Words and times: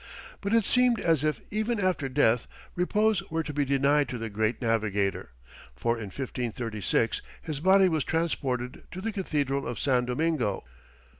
But 0.41 0.51
it 0.55 0.65
seemed 0.65 0.99
as 0.99 1.23
if, 1.23 1.39
even 1.51 1.79
after 1.79 2.09
death, 2.09 2.47
repose 2.75 3.21
were 3.29 3.43
to 3.43 3.53
be 3.53 3.63
denied 3.63 4.09
to 4.09 4.17
the 4.17 4.31
great 4.31 4.59
navigator, 4.59 5.29
for 5.75 5.93
in 5.95 6.05
1536 6.05 7.21
his 7.43 7.59
body 7.59 7.87
was 7.87 8.03
transported 8.03 8.81
to 8.89 8.99
the 8.99 9.11
cathedral 9.11 9.67
of 9.67 9.77
San 9.77 10.05
Domingo. 10.05 10.63